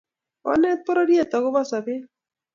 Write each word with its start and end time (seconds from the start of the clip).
konet 0.43 0.79
bororiet 0.85 1.31
akobo 1.37 1.61
sobet 1.69 2.03